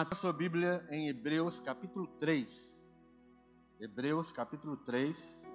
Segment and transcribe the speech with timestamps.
[0.00, 2.88] a sua Bíblia em Hebreus capítulo 3.
[3.80, 5.50] Hebreus capítulo 3.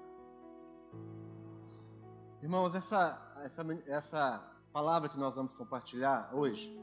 [2.41, 4.39] Irmãos, essa, essa, essa
[4.73, 6.77] palavra que nós vamos compartilhar hoje,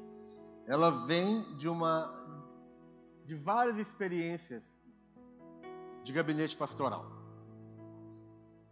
[0.66, 2.10] ela vem de uma
[3.26, 4.80] de várias experiências
[6.02, 7.04] de gabinete pastoral.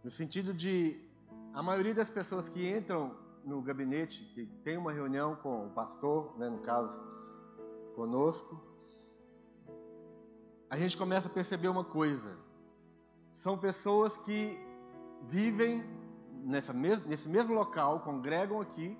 [0.03, 0.99] No sentido de
[1.53, 3.15] a maioria das pessoas que entram
[3.45, 6.99] no gabinete, que tem uma reunião com o pastor, né, no caso,
[7.95, 8.68] conosco,
[10.69, 12.37] a gente começa a perceber uma coisa.
[13.33, 14.59] São pessoas que
[15.23, 15.83] vivem
[16.43, 18.97] nessa mes nesse mesmo local, congregam aqui,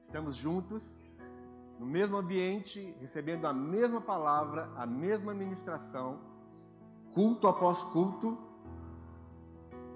[0.00, 0.98] estamos juntos,
[1.78, 6.20] no mesmo ambiente, recebendo a mesma palavra, a mesma ministração,
[7.12, 8.38] culto após culto,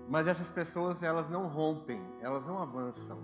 [0.08, 3.18] mas essas pessoas elas não rompem, elas não avançam.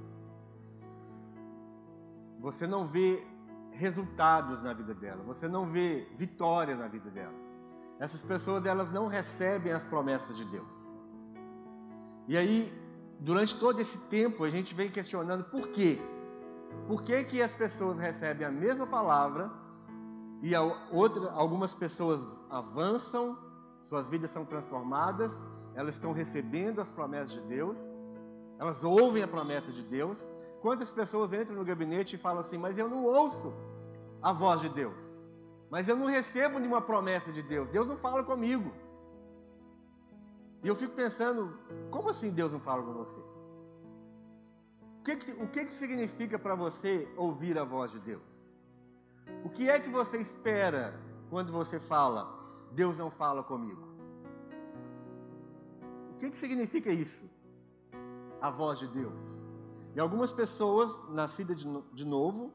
[2.38, 3.26] Você não vê
[3.72, 7.49] resultados na vida dela, você não vê vitória na vida dela.
[8.00, 10.74] Essas pessoas elas não recebem as promessas de Deus.
[12.26, 12.72] E aí,
[13.20, 16.00] durante todo esse tempo, a gente vem questionando por quê?
[16.86, 19.50] Por que, que as pessoas recebem a mesma palavra
[20.42, 20.52] e
[20.90, 23.36] outra, algumas pessoas avançam,
[23.82, 25.38] suas vidas são transformadas,
[25.74, 27.76] elas estão recebendo as promessas de Deus,
[28.58, 30.26] elas ouvem a promessa de Deus.
[30.62, 33.52] Quantas pessoas entram no gabinete e falam assim, mas eu não ouço
[34.22, 35.29] a voz de Deus?
[35.70, 37.68] Mas eu não recebo nenhuma promessa de Deus.
[37.68, 38.72] Deus não fala comigo.
[40.62, 41.56] E eu fico pensando,
[41.90, 43.20] como assim Deus não fala com você?
[44.98, 48.54] O que, o que, que significa para você ouvir a voz de Deus?
[49.44, 52.28] O que é que você espera quando você fala,
[52.72, 53.88] Deus não fala comigo?
[56.10, 57.24] O que, que significa isso?
[58.42, 59.22] A voz de Deus.
[59.94, 62.52] E algumas pessoas, nascidas de novo,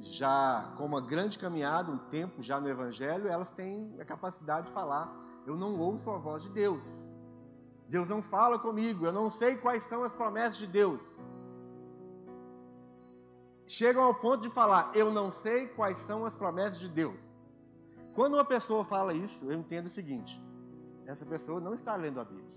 [0.00, 4.72] já com uma grande caminhada, um tempo já no Evangelho, elas têm a capacidade de
[4.72, 5.14] falar:
[5.46, 7.14] Eu não ouço a voz de Deus.
[7.88, 11.20] Deus não fala comigo, eu não sei quais são as promessas de Deus.
[13.66, 17.38] Chegam ao ponto de falar: Eu não sei quais são as promessas de Deus.
[18.14, 20.40] Quando uma pessoa fala isso, eu entendo o seguinte:
[21.06, 22.54] essa pessoa não está lendo a Bíblia.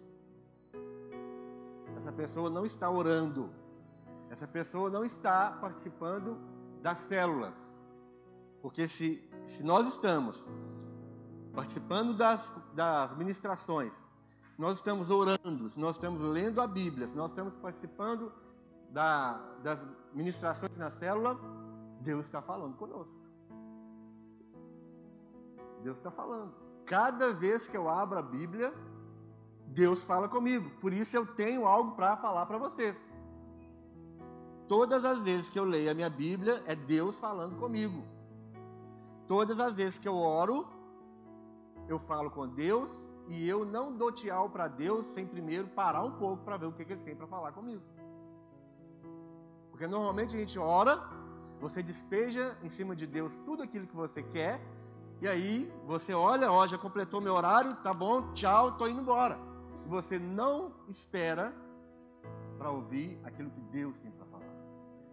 [1.97, 3.49] Essa pessoa não está orando.
[4.29, 6.37] Essa pessoa não está participando
[6.81, 7.81] das células.
[8.61, 10.47] Porque se, se nós estamos
[11.53, 17.15] participando das, das ministrações, se nós estamos orando, se nós estamos lendo a Bíblia, se
[17.15, 18.31] nós estamos participando
[18.89, 19.33] da,
[19.63, 21.39] das ministrações na célula,
[22.01, 23.21] Deus está falando conosco.
[25.83, 26.53] Deus está falando.
[26.85, 28.73] Cada vez que eu abro a Bíblia,
[29.67, 30.69] Deus fala comigo.
[30.79, 33.23] Por isso eu tenho algo para falar para vocês.
[34.67, 38.03] Todas as vezes que eu leio a minha Bíblia, é Deus falando comigo.
[39.25, 40.67] Todas as vezes que eu oro,
[41.87, 46.11] eu falo com Deus e eu não dou tchau para Deus sem primeiro parar um
[46.11, 47.81] pouco para ver o que, que Ele tem para falar comigo.
[49.71, 51.01] Porque normalmente a gente ora,
[51.61, 54.61] você despeja em cima de Deus tudo aquilo que você quer,
[55.21, 59.37] e aí você olha, ó, já completou meu horário, tá bom, tchau, tô indo embora.
[59.87, 61.55] Você não espera
[62.57, 64.25] para ouvir aquilo que Deus tem para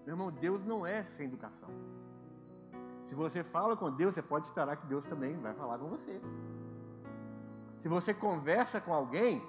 [0.04, 1.70] meu irmão, Deus não é sem educação.
[3.04, 6.20] Se você fala com Deus, você pode esperar que Deus também vai falar com você.
[7.78, 9.42] Se você conversa com alguém,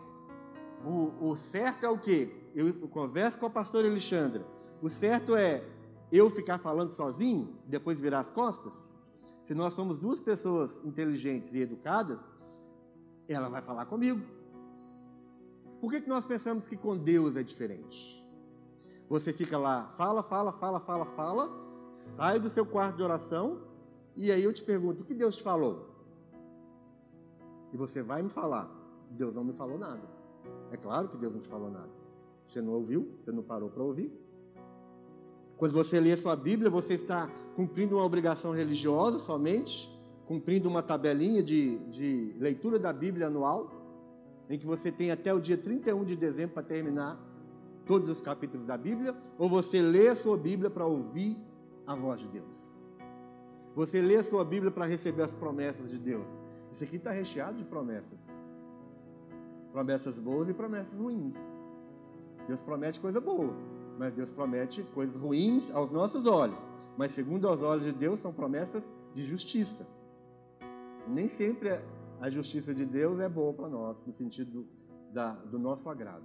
[0.84, 2.36] o, o certo é o quê?
[2.54, 4.46] Eu, converso com a pastora Alexandra.
[4.82, 5.64] O certo é
[6.12, 8.74] eu ficar falando sozinho, depois virar as costas?
[9.46, 12.20] Se nós somos duas pessoas inteligentes e educadas,
[13.28, 14.22] ela vai falar comigo.
[15.80, 18.25] Por que, que nós pensamos que com Deus é diferente?
[19.10, 21.50] Você fica lá, fala, fala, fala, fala, fala,
[21.94, 23.62] sai do seu quarto de oração
[24.16, 25.90] e aí eu te pergunto: o que Deus te falou?
[27.74, 28.70] E você vai me falar:
[29.12, 30.02] Deus não me falou nada.
[30.72, 31.90] É claro que Deus não te falou nada.
[32.46, 34.12] Você não ouviu, você não parou para ouvir.
[35.58, 39.90] Quando você lê sua Bíblia, você está cumprindo uma obrigação religiosa somente,
[40.26, 43.72] cumprindo uma tabelinha de, de leitura da Bíblia anual,
[44.50, 47.18] em que você tem até o dia 31 de dezembro para terminar
[47.86, 51.38] todos os capítulos da Bíblia, ou você lê a sua Bíblia para ouvir
[51.86, 52.76] a voz de Deus?
[53.76, 56.30] Você lê a sua Bíblia para receber as promessas de Deus?
[56.72, 58.22] Isso aqui está recheado de promessas.
[59.72, 61.38] Promessas boas e promessas ruins.
[62.48, 63.54] Deus promete coisa boa,
[63.98, 66.60] mas Deus promete coisas ruins aos nossos olhos.
[66.98, 69.86] Mas segundo os olhos de Deus são promessas de justiça.
[71.08, 71.70] Nem sempre
[72.20, 74.66] a justiça de Deus é boa para nós, no sentido
[75.12, 76.24] da, do nosso agrado.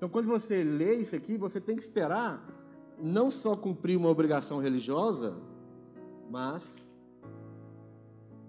[0.00, 2.42] Então, quando você lê isso aqui, você tem que esperar
[2.98, 5.36] não só cumprir uma obrigação religiosa,
[6.30, 7.06] mas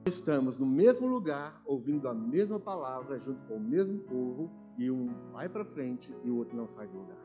[0.06, 5.14] estamos no mesmo lugar, ouvindo a mesma palavra, junto com o mesmo povo, e um
[5.34, 7.18] vai para frente e o outro não sai do lugar.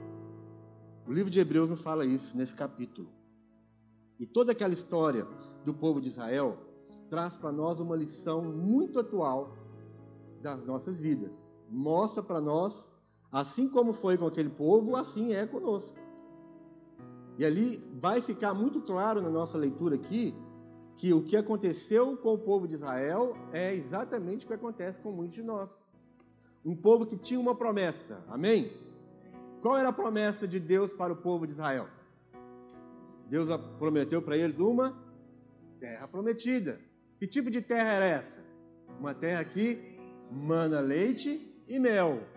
[1.07, 3.09] O livro de Hebreus não fala isso nesse capítulo.
[4.19, 5.25] E toda aquela história
[5.65, 6.59] do povo de Israel
[7.09, 9.57] traz para nós uma lição muito atual
[10.43, 11.57] das nossas vidas.
[11.71, 12.89] Mostra para nós,
[13.37, 15.99] assim como foi com aquele povo, assim é conosco.
[17.37, 20.35] E ali vai ficar muito claro na nossa leitura aqui
[20.97, 25.13] que o que aconteceu com o povo de Israel é exatamente o que acontece com
[25.13, 26.03] muitos de nós.
[26.65, 28.73] Um povo que tinha uma promessa, amém?
[29.61, 31.89] Qual era a promessa de Deus para o povo de Israel?
[33.29, 34.97] Deus prometeu para eles uma
[35.79, 36.81] terra prometida.
[37.19, 38.43] Que tipo de terra era essa?
[38.99, 39.95] Uma terra que
[40.33, 42.35] mana leite e mel.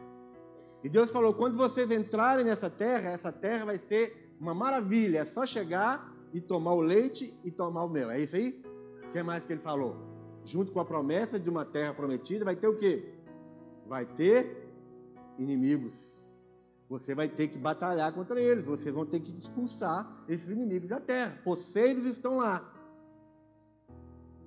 [0.83, 5.19] E Deus falou: quando vocês entrarem nessa terra, essa terra vai ser uma maravilha.
[5.19, 8.09] É só chegar e tomar o leite e tomar o mel.
[8.09, 8.61] É isso aí?
[9.07, 9.97] O que mais que ele falou?
[10.45, 13.13] Junto com a promessa de uma terra prometida, vai ter o quê?
[13.87, 14.69] Vai ter
[15.37, 16.19] inimigos.
[16.89, 18.65] Você vai ter que batalhar contra eles.
[18.65, 21.39] Vocês vão ter que expulsar esses inimigos da terra.
[21.43, 22.73] Poceiros estão lá.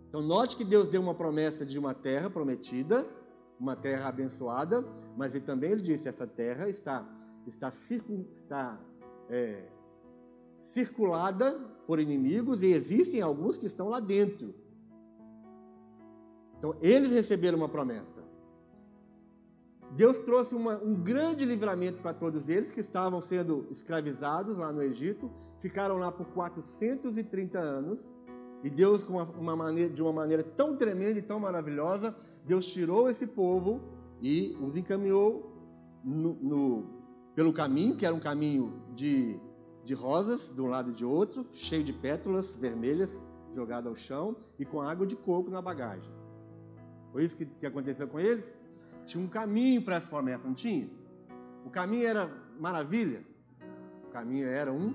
[0.08, 3.06] Então, note que Deus deu uma promessa de uma terra prometida,
[3.62, 4.84] uma terra abençoada,
[5.16, 7.08] mas ele também ele disse: essa terra está,
[7.46, 8.80] está, circun, está
[9.30, 9.68] é,
[10.60, 11.52] circulada
[11.86, 14.52] por inimigos e existem alguns que estão lá dentro.
[16.58, 18.24] Então, eles receberam uma promessa.
[19.92, 24.82] Deus trouxe uma, um grande livramento para todos eles que estavam sendo escravizados lá no
[24.82, 25.30] Egito,
[25.60, 28.16] ficaram lá por 430 anos.
[28.62, 32.14] E Deus, uma, uma maneira, de uma maneira tão tremenda e tão maravilhosa,
[32.44, 33.80] Deus tirou esse povo
[34.20, 35.52] e os encaminhou
[36.04, 36.84] no, no,
[37.34, 39.40] pelo caminho, que era um caminho de
[39.84, 43.22] de rosas de um lado e de outro, cheio de pétalas vermelhas
[43.54, 46.12] jogado ao chão e com água de coco na bagagem.
[47.10, 48.56] Foi isso que, que aconteceu com eles?
[49.04, 50.88] Tinha um caminho para essa promessa, não tinha?
[51.64, 53.24] O caminho era maravilha?
[54.04, 54.94] O caminho era um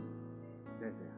[0.79, 1.16] deserto.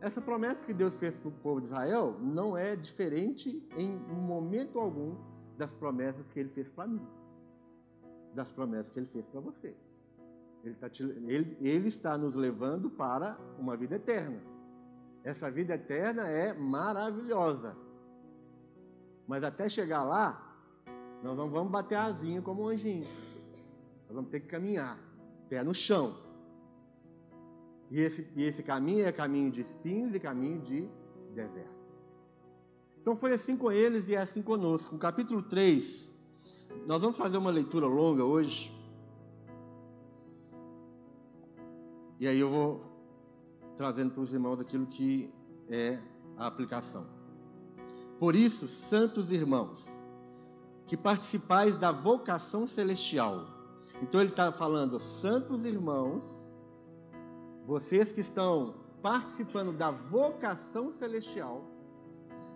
[0.00, 4.78] Essa promessa que Deus fez para o povo de Israel não é diferente em momento
[4.78, 5.16] algum
[5.56, 7.04] das promessas que ele fez para mim,
[8.32, 9.74] das promessas que ele fez para você.
[10.62, 14.40] Ele, tá te, ele, ele está nos levando para uma vida eterna.
[15.24, 17.76] Essa vida eterna é maravilhosa.
[19.26, 20.48] Mas até chegar lá,
[21.22, 23.06] nós não vamos bater asinha como um anjinho.
[24.06, 24.98] Nós vamos ter que caminhar,
[25.48, 26.27] pé no chão.
[27.90, 30.88] E esse, e esse caminho é caminho de espinhos e caminho de
[31.34, 31.78] deserto.
[33.00, 34.92] Então foi assim com eles e é assim conosco.
[34.92, 36.10] No capítulo 3,
[36.86, 38.74] nós vamos fazer uma leitura longa hoje.
[42.20, 42.84] E aí eu vou
[43.76, 45.32] trazendo para os irmãos aquilo que
[45.70, 45.98] é
[46.36, 47.06] a aplicação.
[48.18, 49.88] Por isso, santos irmãos,
[50.86, 53.46] que participais da vocação celestial.
[54.02, 56.47] Então ele está falando, santos irmãos,
[57.68, 61.62] vocês que estão participando da vocação celestial,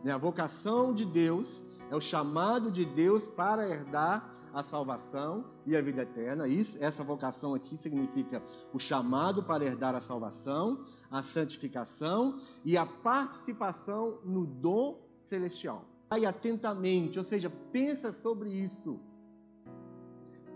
[0.03, 5.77] né, a vocação de Deus é o chamado de Deus para herdar a salvação e
[5.77, 6.49] a vida eterna.
[6.49, 8.43] Isso, essa vocação aqui significa
[8.73, 15.85] o chamado para herdar a salvação, a santificação e a participação no dom celestial.
[16.09, 18.99] Vai atentamente, ou seja, pensa sobre isso.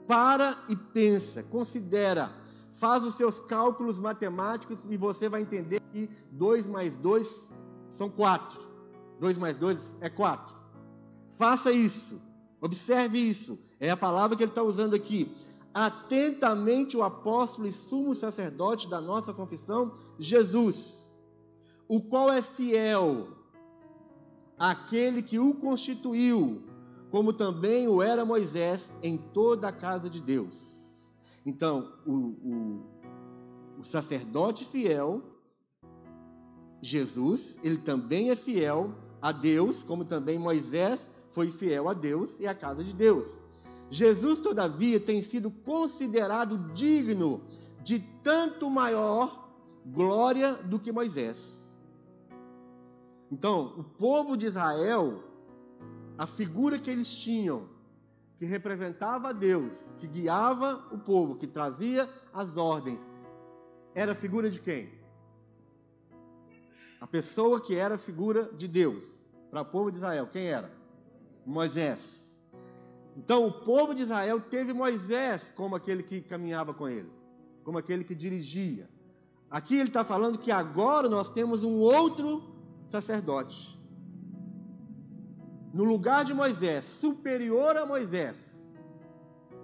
[0.08, 2.45] Para e pensa, considera,
[2.76, 7.50] faz os seus cálculos matemáticos e você vai entender que 2 mais 2
[7.88, 8.58] são 4.
[9.18, 10.54] 2 mais 2 é 4.
[11.28, 12.20] Faça isso.
[12.60, 13.58] Observe isso.
[13.80, 15.34] É a palavra que ele está usando aqui.
[15.72, 21.18] Atentamente o apóstolo e sumo sacerdote da nossa confissão, Jesus,
[21.88, 23.28] o qual é fiel
[24.58, 26.62] àquele que o constituiu,
[27.10, 30.85] como também o era Moisés em toda a casa de Deus.
[31.46, 32.86] Então, o, o,
[33.78, 35.22] o sacerdote fiel,
[36.82, 42.48] Jesus, ele também é fiel a Deus, como também Moisés foi fiel a Deus e
[42.48, 43.38] à casa de Deus.
[43.88, 47.42] Jesus, todavia, tem sido considerado digno
[47.80, 49.48] de tanto maior
[49.86, 51.72] glória do que Moisés.
[53.30, 55.22] Então, o povo de Israel,
[56.18, 57.68] a figura que eles tinham,
[58.38, 63.06] que representava Deus, que guiava o povo, que trazia as ordens,
[63.94, 64.92] era figura de quem?
[67.00, 70.70] A pessoa que era figura de Deus para o povo de Israel, quem era?
[71.44, 72.38] Moisés.
[73.16, 77.26] Então, o povo de Israel teve Moisés como aquele que caminhava com eles,
[77.64, 78.88] como aquele que dirigia.
[79.50, 82.54] Aqui ele está falando que agora nós temos um outro
[82.88, 83.75] sacerdote,
[85.76, 88.66] no lugar de Moisés, superior a Moisés,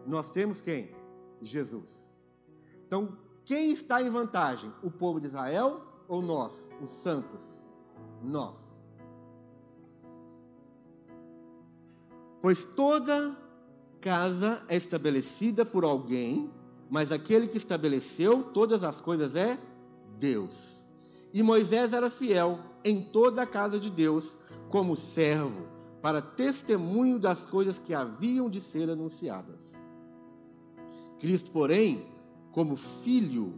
[0.07, 0.95] nós temos quem?
[1.41, 2.23] Jesus.
[2.87, 3.17] Então,
[3.47, 4.71] quem está em vantagem?
[4.83, 7.63] O povo de Israel ou nós, os santos?
[8.23, 8.59] Nós.
[12.43, 13.35] Pois toda
[13.99, 16.53] casa é estabelecida por alguém,
[16.91, 19.59] mas aquele que estabeleceu todas as coisas é
[20.19, 20.85] Deus.
[21.33, 24.39] E Moisés era fiel em toda a casa de Deus,
[24.69, 29.83] como servo, para testemunho das coisas que haviam de ser anunciadas.
[31.19, 32.07] Cristo, porém,
[32.51, 33.55] como filho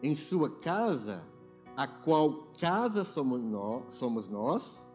[0.00, 1.24] em sua casa,
[1.76, 4.86] a qual casa somos nós,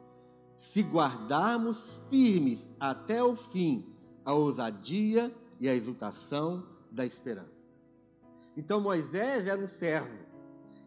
[0.58, 3.86] se guardarmos firmes até o fim
[4.30, 7.76] a ousadia e a exultação da esperança.
[8.56, 10.18] Então Moisés era um servo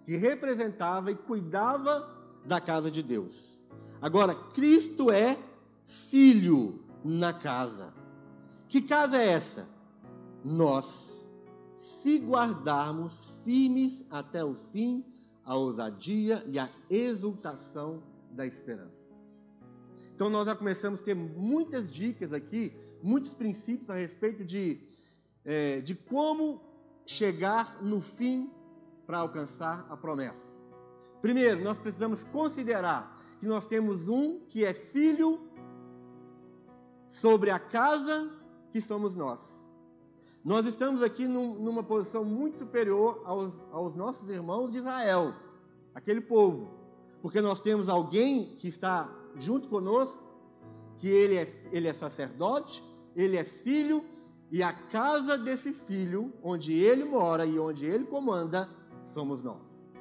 [0.05, 2.09] que representava e cuidava
[2.45, 3.61] da casa de Deus.
[4.01, 5.37] Agora, Cristo é
[5.87, 7.93] filho na casa.
[8.69, 9.69] Que casa é essa?
[10.45, 11.27] Nós,
[11.79, 15.05] se guardarmos firmes até o fim
[15.45, 19.13] a ousadia e a exultação da esperança.
[20.15, 22.73] Então, nós já começamos a ter muitas dicas aqui
[23.03, 24.81] muitos princípios a respeito de,
[25.45, 26.63] é, de como
[27.05, 28.51] chegar no fim
[29.07, 30.61] para alcançar a promessa.
[31.21, 35.49] Primeiro, nós precisamos considerar que nós temos um que é filho
[37.13, 38.31] sobre a casa
[38.71, 39.71] que somos nós.
[40.43, 45.35] Nós estamos aqui num, numa posição muito superior aos, aos nossos irmãos de Israel,
[45.95, 46.71] aquele povo,
[47.21, 50.23] porque nós temos alguém que está junto conosco,
[50.97, 52.83] que ele é, ele é sacerdote,
[53.15, 54.03] ele é filho
[54.51, 58.71] e a casa desse filho, onde ele mora e onde ele comanda,
[59.05, 59.93] somos nós.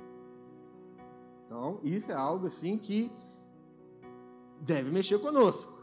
[1.46, 3.12] Então, isso é algo assim que
[4.62, 5.81] deve mexer conosco.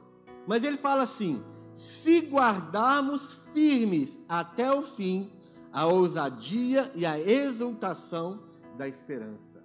[0.48, 1.44] Mas ele fala assim:
[1.76, 5.30] se guardarmos firmes até o fim
[5.70, 8.42] a ousadia e a exultação
[8.76, 9.62] da esperança.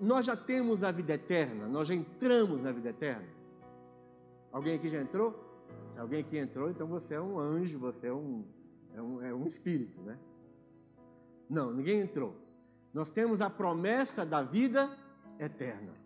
[0.00, 3.28] Nós já temos a vida eterna, nós já entramos na vida eterna.
[4.50, 5.38] Alguém aqui já entrou?
[5.92, 8.44] Se alguém aqui entrou, então você é um anjo, você é um,
[8.94, 10.18] é um, é um espírito, né?
[11.48, 12.34] Não, ninguém entrou.
[12.92, 14.90] Nós temos a promessa da vida
[15.38, 16.03] eterna.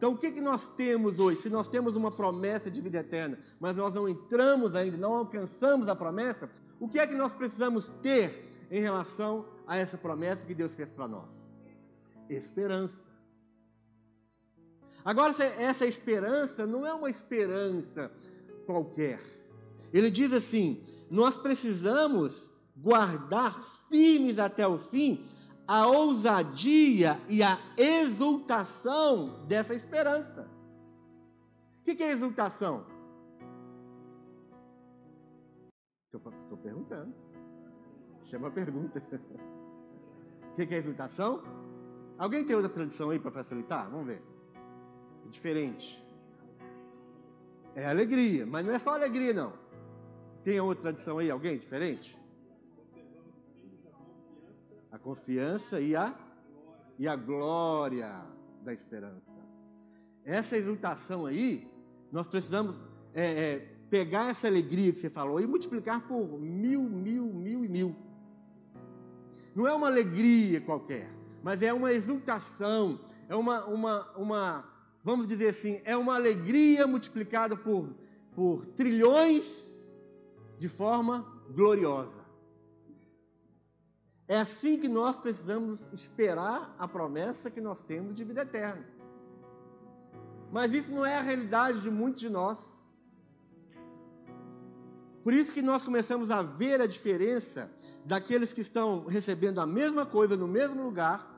[0.00, 1.42] Então, o que, que nós temos hoje?
[1.42, 5.90] Se nós temos uma promessa de vida eterna, mas nós não entramos ainda, não alcançamos
[5.90, 6.48] a promessa,
[6.80, 10.90] o que é que nós precisamos ter em relação a essa promessa que Deus fez
[10.90, 11.60] para nós?
[12.30, 13.10] Esperança.
[15.04, 18.10] Agora, essa esperança não é uma esperança
[18.64, 19.20] qualquer.
[19.92, 25.28] Ele diz assim: nós precisamos guardar firmes até o fim
[25.70, 30.50] a ousadia e a exultação dessa esperança.
[31.80, 32.84] O que é exultação?
[36.06, 37.14] Estou perguntando.
[38.20, 39.00] Isso é uma pergunta.
[40.50, 41.40] O que é exultação?
[42.18, 43.88] Alguém tem outra tradição aí para facilitar?
[43.88, 44.20] Vamos ver
[45.26, 46.04] diferente.
[47.76, 49.52] É alegria, mas não é só alegria, não.
[50.42, 52.19] Tem outra tradição aí, alguém diferente?
[54.90, 56.14] A confiança e a,
[56.98, 58.26] e a glória
[58.62, 59.40] da esperança.
[60.24, 61.70] Essa exultação aí,
[62.12, 62.82] nós precisamos
[63.14, 67.68] é, é, pegar essa alegria que você falou e multiplicar por mil, mil, mil e
[67.68, 67.96] mil.
[69.54, 71.10] Não é uma alegria qualquer,
[71.42, 74.70] mas é uma exultação, é uma, uma, uma
[75.02, 77.88] vamos dizer assim, é uma alegria multiplicada por,
[78.32, 79.96] por trilhões
[80.58, 82.20] de forma gloriosa.
[84.30, 88.84] É assim que nós precisamos esperar a promessa que nós temos de vida eterna.
[90.52, 92.60] Mas isso não é a realidade de muitos de nós.
[95.24, 97.70] Por isso que nós começamos a ver a diferença
[98.04, 101.30] daqueles que estão recebendo a mesma coisa no mesmo lugar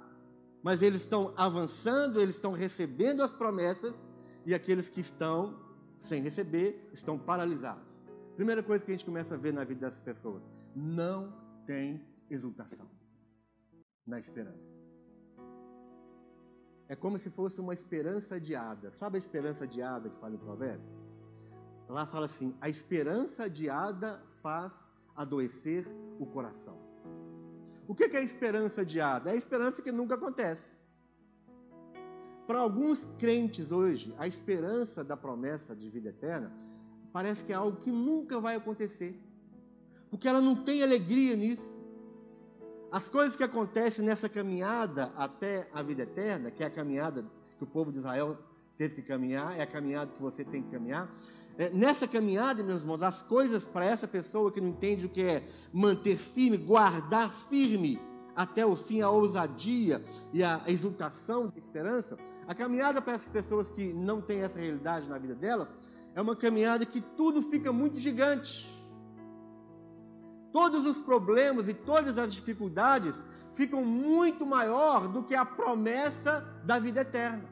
[0.62, 4.04] mas eles estão avançando, eles estão recebendo as promessas,
[4.46, 5.60] e aqueles que estão
[5.98, 8.06] sem receber estão paralisados.
[8.36, 10.42] Primeira coisa que a gente começa a ver na vida dessas pessoas:
[10.74, 11.32] não
[11.66, 12.88] tem exultação
[14.06, 14.82] na esperança.
[16.88, 18.90] É como se fosse uma esperança adiada.
[18.90, 20.92] Sabe a esperança adiada que fala em Provérbios?
[21.88, 25.86] Lá fala assim: a esperança adiada faz adoecer
[26.18, 26.78] o coração.
[27.86, 29.30] O que é a esperança adiada?
[29.30, 30.76] É a esperança que nunca acontece.
[32.46, 36.52] Para alguns crentes hoje, a esperança da promessa de vida eterna
[37.12, 39.18] parece que é algo que nunca vai acontecer,
[40.10, 41.81] porque ela não tem alegria nisso.
[42.92, 47.24] As coisas que acontecem nessa caminhada até a vida eterna, que é a caminhada
[47.56, 48.36] que o povo de Israel
[48.76, 51.10] teve que caminhar, é a caminhada que você tem que caminhar.
[51.56, 55.22] É, nessa caminhada, meus irmãos, as coisas para essa pessoa que não entende o que
[55.22, 57.98] é manter firme, guardar firme
[58.36, 63.70] até o fim a ousadia e a exultação, a esperança, a caminhada para essas pessoas
[63.70, 65.68] que não têm essa realidade na vida delas
[66.14, 68.81] é uma caminhada que tudo fica muito gigante.
[70.52, 76.78] Todos os problemas e todas as dificuldades ficam muito maior do que a promessa da
[76.78, 77.50] vida eterna.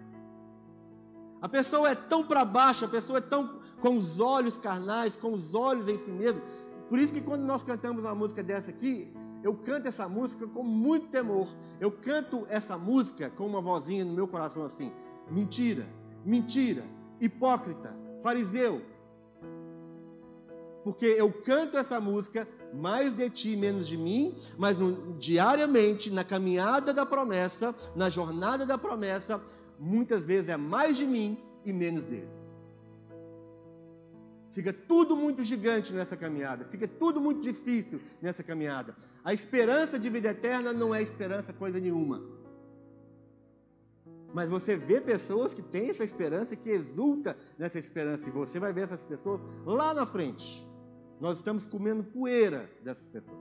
[1.41, 5.33] A pessoa é tão para baixo, a pessoa é tão com os olhos carnais, com
[5.33, 6.43] os olhos em si mesmo.
[6.89, 9.11] Por isso que quando nós cantamos uma música dessa aqui,
[9.43, 11.49] eu canto essa música com muito temor.
[11.81, 14.93] Eu canto essa música com uma vozinha no meu coração assim:
[15.31, 15.87] mentira,
[16.25, 16.85] mentira,
[17.19, 18.83] hipócrita, fariseu.
[20.85, 26.25] Porque eu canto essa música mais de ti, menos de mim, mas no, diariamente, na
[26.25, 29.41] caminhada da promessa, na jornada da promessa,
[29.79, 32.29] muitas vezes é mais de mim e menos dele.
[34.51, 38.97] Fica tudo muito gigante nessa caminhada, fica tudo muito difícil nessa caminhada.
[39.25, 42.21] A esperança de vida eterna não é esperança coisa nenhuma.
[44.33, 48.59] Mas você vê pessoas que têm essa esperança e que exulta nessa esperança, e você
[48.59, 50.67] vai ver essas pessoas lá na frente.
[51.21, 53.39] Nós estamos comendo poeira dessas pessoas,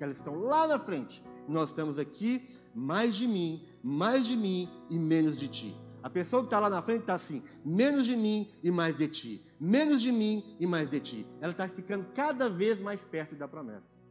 [0.00, 1.22] elas estão lá na frente.
[1.48, 2.44] Nós estamos aqui,
[2.74, 5.76] mais de mim, mais de mim e menos de ti.
[6.02, 9.06] A pessoa que está lá na frente está assim: menos de mim e mais de
[9.08, 9.46] ti.
[9.58, 11.26] Menos de mim e mais de ti.
[11.40, 14.04] Ela está ficando cada vez mais perto da promessa.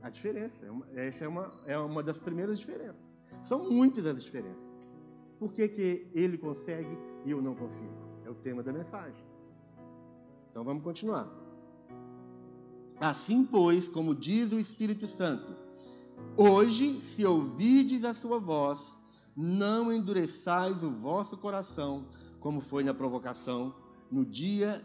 [0.00, 3.10] A diferença, é essa é uma, é uma das primeiras diferenças.
[3.42, 4.92] São muitas as diferenças.
[5.38, 7.94] Por que, que ele consegue e eu não consigo?
[8.24, 9.27] É o tema da mensagem.
[10.58, 11.28] Então vamos continuar.
[12.98, 15.54] Assim, pois, como diz o Espírito Santo,
[16.36, 18.98] hoje, se ouvides a sua voz,
[19.36, 22.06] não endureçais o vosso coração,
[22.40, 23.72] como foi na provocação,
[24.10, 24.84] no dia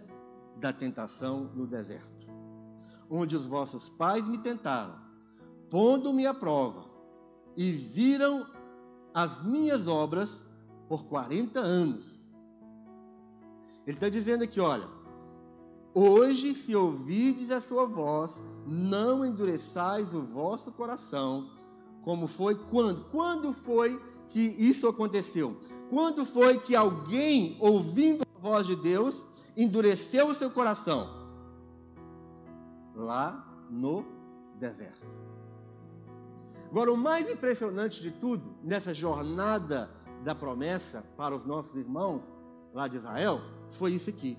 [0.57, 2.27] da tentação no deserto,
[3.09, 4.99] onde os vossos pais me tentaram,
[5.71, 6.85] pondo-me à prova,
[7.57, 8.45] e viram
[9.11, 10.45] as minhas obras
[10.87, 12.61] por 40 anos.
[13.87, 15.01] Ele está dizendo aqui: olha,
[15.93, 21.49] hoje, se ouvides a sua voz, não endureçais o vosso coração,
[22.01, 23.05] como foi quando?
[23.05, 25.57] Quando foi que isso aconteceu?
[25.89, 29.25] Quando foi que alguém, ouvindo a voz de Deus,
[29.55, 31.07] endureceu o seu coração?
[32.95, 34.05] Lá no
[34.59, 35.07] deserto.
[36.69, 39.89] Agora, o mais impressionante de tudo, nessa jornada
[40.23, 42.31] da promessa para os nossos irmãos
[42.73, 44.37] lá de Israel, foi isso aqui.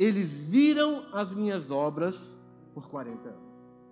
[0.00, 2.34] Eles viram as minhas obras
[2.72, 3.84] por 40 anos.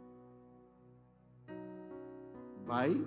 [2.64, 3.06] Vai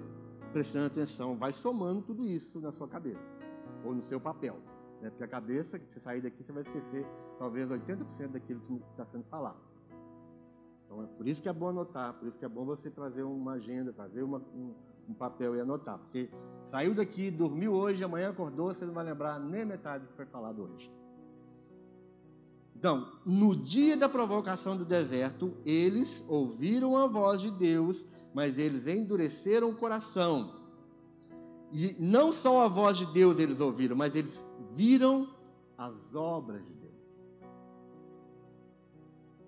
[0.54, 3.42] prestando atenção, vai somando tudo isso na sua cabeça,
[3.84, 4.60] ou no seu papel.
[5.02, 5.10] Né?
[5.10, 7.08] Porque a cabeça, que você sair daqui, você vai esquecer
[7.40, 9.58] talvez 80% daquilo que está sendo falado.
[10.86, 13.24] Então é por isso que é bom anotar, por isso que é bom você trazer
[13.24, 14.76] uma agenda, trazer uma, um,
[15.10, 15.98] um, papel e anotar.
[15.98, 16.30] Porque
[16.66, 20.28] saiu daqui, dormiu hoje, amanhã acordou, você não vai lembrar nem metade do que foi
[20.28, 21.01] falado hoje.
[22.82, 28.88] Então, no dia da provocação do deserto, eles ouviram a voz de Deus, mas eles
[28.88, 30.56] endureceram o coração.
[31.72, 35.30] E não só a voz de Deus eles ouviram, mas eles viram
[35.78, 37.44] as obras de Deus.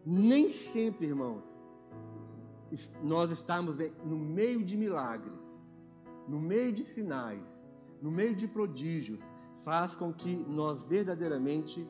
[0.06, 1.60] Nem sempre, irmãos,
[3.02, 5.76] nós estamos no meio de milagres,
[6.28, 7.66] no meio de sinais,
[8.00, 9.22] no meio de prodígios,
[9.64, 11.90] faz com que nós verdadeiramente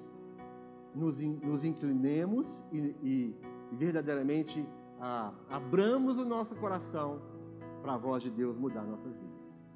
[0.95, 4.67] nos, nos inclinemos e, e verdadeiramente
[4.99, 7.21] ah, abramos o nosso coração
[7.81, 9.67] para a voz de Deus mudar nossas vidas.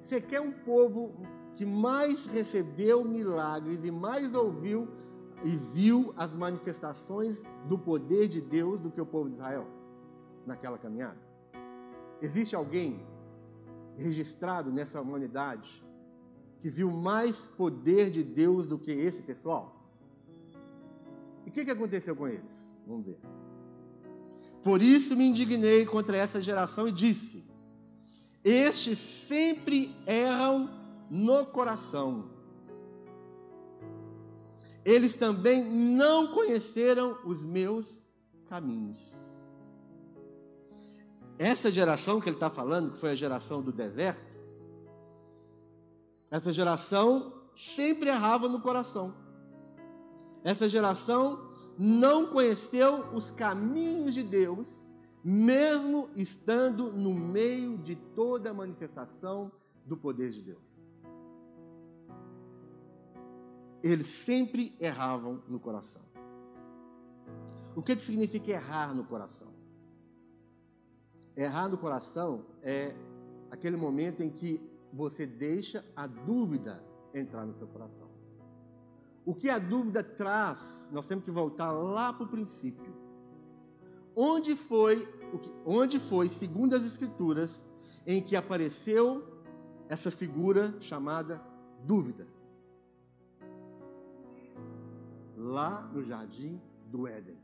[0.00, 1.14] Você quer um povo
[1.56, 4.88] que mais recebeu milagres e mais ouviu
[5.44, 9.66] e viu as manifestações do poder de Deus do que o povo de Israel
[10.46, 11.20] naquela caminhada?
[12.22, 13.04] Existe alguém
[13.96, 15.84] registrado nessa humanidade
[16.60, 19.77] que viu mais poder de Deus do que esse pessoal?
[21.48, 22.72] E o que, que aconteceu com eles?
[22.86, 23.18] Vamos ver.
[24.62, 27.44] Por isso me indignei contra essa geração e disse:
[28.44, 30.70] Estes sempre erram
[31.10, 32.38] no coração
[34.88, 38.00] eles também não conheceram os meus
[38.46, 39.14] caminhos.
[41.38, 44.34] Essa geração que ele está falando, que foi a geração do deserto,
[46.30, 49.14] essa geração sempre errava no coração.
[50.50, 51.22] Essa geração
[51.78, 54.86] não conheceu os caminhos de Deus,
[55.22, 59.52] mesmo estando no meio de toda a manifestação
[59.84, 60.88] do poder de Deus.
[63.82, 66.02] eles sempre erravam no coração.
[67.74, 69.48] O que, que significa errar no coração?
[71.36, 72.94] Errar no coração é
[73.50, 74.60] aquele momento em que
[74.92, 76.82] você deixa a dúvida
[77.14, 78.07] entrar no seu coração.
[79.28, 82.96] O que a dúvida traz, nós temos que voltar lá para o princípio.
[84.16, 85.06] Onde foi,
[85.66, 87.62] onde foi, segundo as Escrituras,
[88.06, 89.22] em que apareceu
[89.86, 91.42] essa figura chamada
[91.84, 92.26] dúvida?
[95.36, 97.36] Lá no jardim do Éden.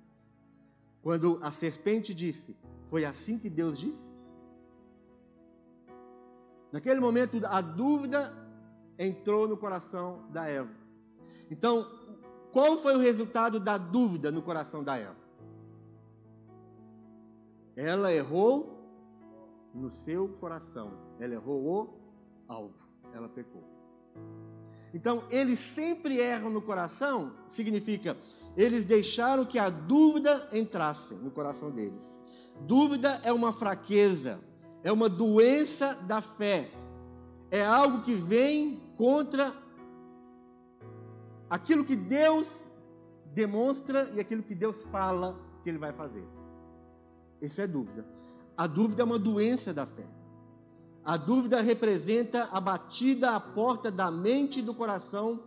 [1.02, 4.24] Quando a serpente disse: Foi assim que Deus disse?
[6.72, 8.34] Naquele momento, a dúvida
[8.98, 10.83] entrou no coração da Eva.
[11.54, 11.86] Então,
[12.50, 15.14] qual foi o resultado da dúvida no coração da Eva?
[17.76, 18.76] Ela errou
[19.72, 20.90] no seu coração.
[21.20, 21.94] Ela errou o
[22.48, 22.88] alvo.
[23.12, 23.62] Ela pecou.
[24.92, 28.16] Então, eles sempre erram no coração, significa,
[28.56, 32.20] eles deixaram que a dúvida entrasse no coração deles.
[32.62, 34.40] Dúvida é uma fraqueza,
[34.82, 36.70] é uma doença da fé,
[37.48, 39.63] é algo que vem contra
[41.48, 42.68] aquilo que Deus
[43.33, 46.26] demonstra e aquilo que Deus fala que Ele vai fazer.
[47.40, 48.07] Isso é dúvida.
[48.57, 50.07] A dúvida é uma doença da fé.
[51.04, 55.42] A dúvida representa a batida à porta da mente e do coração,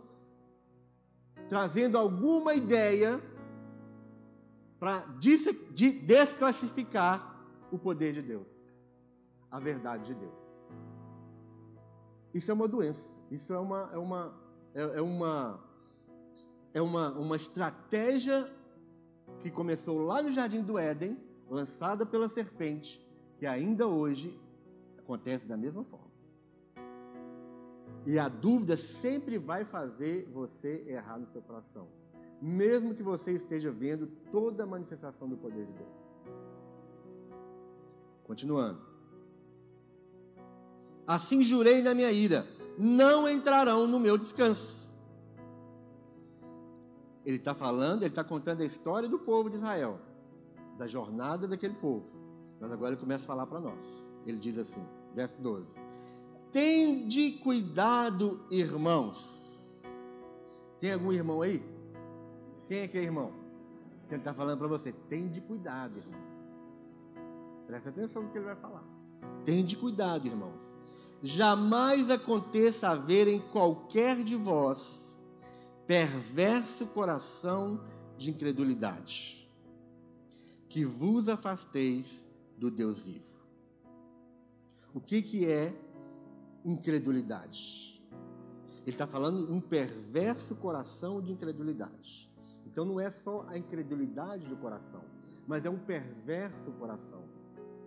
[1.48, 3.20] trazendo alguma ideia
[4.78, 5.04] para
[6.06, 7.36] desclassificar
[7.72, 8.94] o poder de Deus,
[9.50, 10.60] a verdade de Deus.
[12.32, 14.34] Isso é uma doença, isso é uma, é uma,
[14.74, 15.58] é, é uma,
[16.78, 18.48] é uma, uma estratégia
[19.40, 21.18] que começou lá no Jardim do Éden,
[21.50, 23.04] lançada pela serpente,
[23.36, 24.38] que ainda hoje
[24.98, 26.08] acontece da mesma forma.
[28.06, 31.88] E a dúvida sempre vai fazer você errar no seu coração,
[32.40, 36.14] mesmo que você esteja vendo toda a manifestação do poder de Deus.
[38.24, 38.80] Continuando.
[41.06, 42.46] Assim jurei na minha ira:
[42.78, 44.87] não entrarão no meu descanso.
[47.28, 50.00] Ele está falando, ele está contando a história do povo de Israel,
[50.78, 52.06] da jornada daquele povo.
[52.58, 54.08] Mas agora ele começa a falar para nós.
[54.24, 54.82] Ele diz assim:
[55.14, 55.74] verso 12.
[56.50, 59.84] Tende cuidado, irmãos.
[60.80, 61.62] Tem algum irmão aí?
[62.66, 63.30] Quem é que é irmão?
[64.08, 64.90] Ele está falando para você.
[64.90, 66.48] Tende cuidado, irmãos.
[67.66, 68.84] Presta atenção no que ele vai falar.
[69.44, 70.74] Tende cuidado, irmãos.
[71.22, 75.07] Jamais aconteça haver em qualquer de vós
[75.88, 77.80] perverso coração
[78.18, 79.50] de incredulidade,
[80.68, 83.38] que vos afasteis do Deus vivo.
[84.92, 85.74] O que, que é
[86.62, 88.04] incredulidade?
[88.82, 92.30] Ele está falando um perverso coração de incredulidade.
[92.66, 95.02] Então não é só a incredulidade do coração,
[95.46, 97.24] mas é um perverso coração,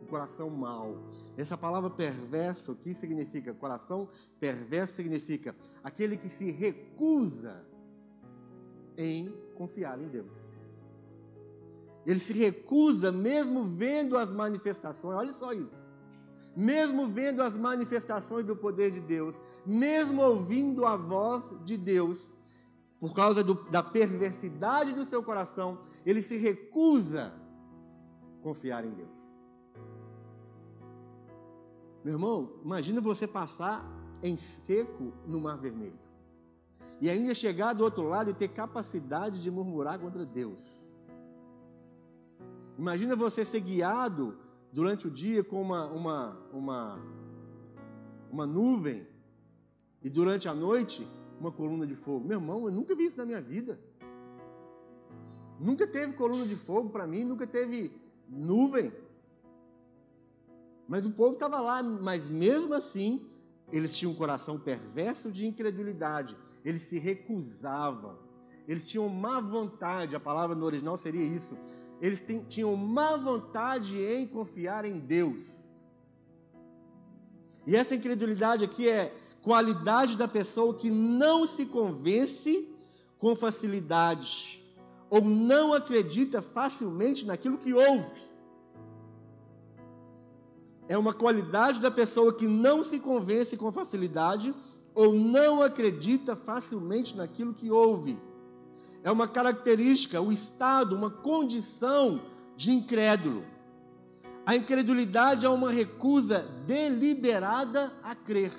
[0.02, 0.98] um coração mau.
[1.38, 4.10] Essa palavra perverso aqui significa coração
[4.40, 7.70] perverso significa aquele que se recusa
[8.98, 10.50] em confiar em Deus.
[12.06, 15.16] Ele se recusa mesmo vendo as manifestações.
[15.16, 15.82] Olha só isso
[16.56, 22.32] mesmo vendo as manifestações do poder de Deus, mesmo ouvindo a voz de Deus,
[23.00, 27.34] por causa do, da perversidade do seu coração, ele se recusa
[28.40, 29.32] a confiar em Deus.
[32.04, 33.86] Meu irmão, imagina você passar
[34.22, 36.00] em seco no Mar Vermelho
[37.02, 41.10] e ainda chegar do outro lado e ter capacidade de murmurar contra Deus.
[42.78, 44.38] Imagina você ser guiado
[44.72, 47.00] durante o dia com uma, uma, uma,
[48.32, 49.08] uma nuvem
[50.04, 51.08] e durante a noite
[51.40, 52.28] uma coluna de fogo.
[52.28, 53.80] Meu irmão, eu nunca vi isso na minha vida.
[55.60, 57.92] Nunca teve coluna de fogo para mim, nunca teve
[58.30, 58.94] nuvem.
[60.88, 63.26] Mas o povo estava lá, mas mesmo assim,
[63.72, 66.36] eles tinham um coração perverso de incredulidade.
[66.64, 68.18] Eles se recusavam.
[68.68, 71.58] Eles tinham má vontade, a palavra no original seria isso
[72.02, 75.88] eles tinham má vontade em confiar em Deus.
[77.66, 82.68] E essa incredulidade aqui é qualidade da pessoa que não se convence
[83.20, 84.60] com facilidade
[85.12, 88.31] ou não acredita facilmente naquilo que ouve.
[90.92, 94.54] É uma qualidade da pessoa que não se convence com facilidade
[94.94, 98.18] ou não acredita facilmente naquilo que ouve
[99.04, 102.22] é uma característica, o estado, uma condição
[102.56, 103.44] de incrédulo.
[104.46, 108.52] A incredulidade é uma recusa deliberada a crer.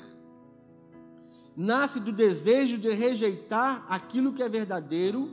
[1.55, 5.29] nasce do desejo de rejeitar aquilo que é verdadeiro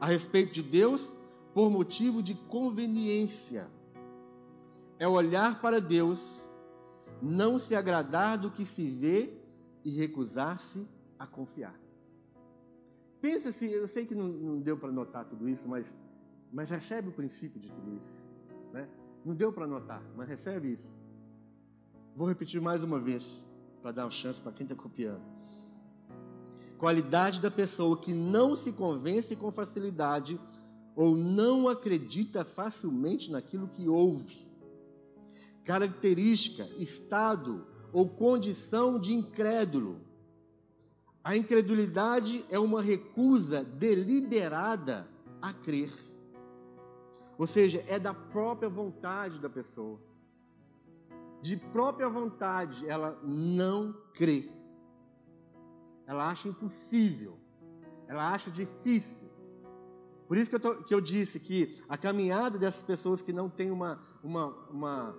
[0.00, 1.14] a respeito de Deus
[1.52, 3.68] por motivo de conveniência.
[4.98, 6.42] É olhar para Deus,
[7.22, 9.32] não se agradar do que se vê
[9.84, 10.86] e recusar-se
[11.18, 11.78] a confiar.
[13.20, 15.92] Pensa se, eu sei que não, não deu para notar tudo isso, mas,
[16.52, 18.26] mas recebe o princípio de tudo isso.
[18.72, 18.88] Né?
[19.24, 21.04] Não deu para notar, mas recebe isso.
[22.14, 23.44] Vou repetir mais uma vez,
[23.82, 25.22] para dar uma chance para quem está copiando.
[26.78, 30.40] Qualidade da pessoa que não se convence com facilidade
[30.94, 34.47] ou não acredita facilmente naquilo que ouve.
[35.68, 40.08] Característica, estado ou condição de incrédulo
[41.28, 45.06] a incredulidade é uma recusa deliberada
[45.42, 45.92] a crer.
[47.36, 50.00] Ou seja, é da própria vontade da pessoa.
[51.42, 54.50] De própria vontade, ela não crê.
[56.06, 57.38] Ela acha impossível.
[58.06, 59.28] Ela acha difícil.
[60.26, 63.50] Por isso que eu, tô, que eu disse que a caminhada dessas pessoas que não
[63.50, 65.18] têm uma, uma, uma,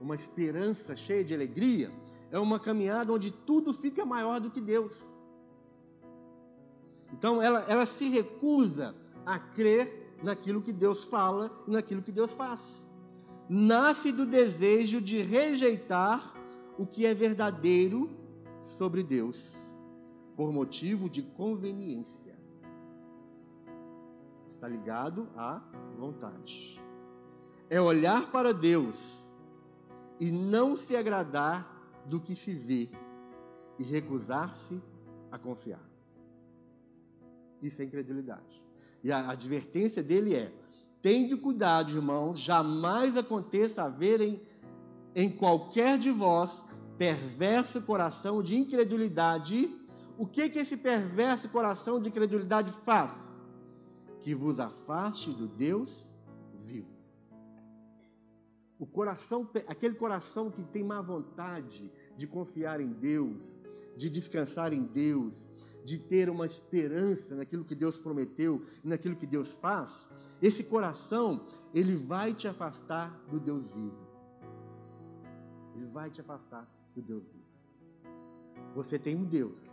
[0.00, 1.90] uma esperança cheia de alegria
[2.30, 5.14] é uma caminhada onde tudo fica maior do que Deus.
[7.12, 12.32] Então ela, ela se recusa a crer naquilo que Deus fala e naquilo que Deus
[12.32, 12.84] faz.
[13.48, 16.34] Nasce do desejo de rejeitar
[16.78, 18.10] o que é verdadeiro
[18.60, 19.56] sobre Deus,
[20.36, 22.36] por motivo de conveniência.
[24.50, 25.62] Está ligado à
[25.96, 26.82] vontade.
[27.70, 29.25] É olhar para Deus
[30.18, 31.74] e não se agradar
[32.06, 32.88] do que se vê
[33.78, 34.80] e recusar-se
[35.30, 35.84] a confiar.
[37.60, 38.64] Isso é incredulidade.
[39.02, 40.52] E a advertência dele é:
[41.02, 44.20] tende cuidado, irmãos, jamais aconteça haver
[45.14, 46.62] em, qualquer de vós
[46.98, 49.70] perverso coração de incredulidade.
[50.18, 53.30] O que que esse perverso coração de incredulidade faz?
[54.20, 56.10] Que vos afaste do Deus.
[58.78, 63.58] O coração, aquele coração que tem má vontade de confiar em Deus,
[63.96, 65.48] de descansar em Deus,
[65.84, 70.08] de ter uma esperança naquilo que Deus prometeu, naquilo que Deus faz,
[70.42, 74.06] esse coração, ele vai te afastar do Deus vivo.
[75.74, 77.44] Ele vai te afastar do Deus vivo.
[78.74, 79.70] Você tem um Deus,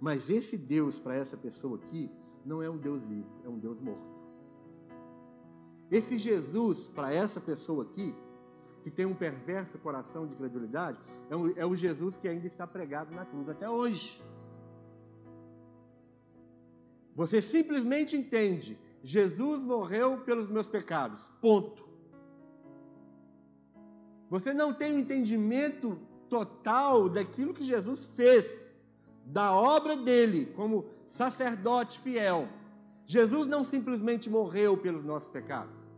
[0.00, 2.10] mas esse Deus para essa pessoa aqui
[2.44, 4.17] não é um Deus vivo, é um Deus morto.
[5.90, 8.14] Esse Jesus para essa pessoa aqui,
[8.82, 10.98] que tem um perverso coração de credulidade,
[11.30, 14.22] é, um, é o Jesus que ainda está pregado na cruz até hoje.
[17.14, 21.30] Você simplesmente entende: Jesus morreu pelos meus pecados.
[21.40, 21.88] Ponto.
[24.30, 25.98] Você não tem um entendimento
[26.28, 28.88] total daquilo que Jesus fez,
[29.24, 32.48] da obra dele como sacerdote fiel.
[33.08, 35.96] Jesus não simplesmente morreu pelos nossos pecados.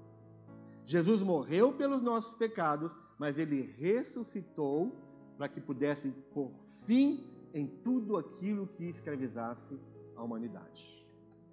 [0.84, 4.94] Jesus morreu pelos nossos pecados, mas ele ressuscitou
[5.36, 6.52] para que pudesse pôr
[6.86, 9.76] fim em tudo aquilo que escravizasse
[10.14, 11.04] a humanidade.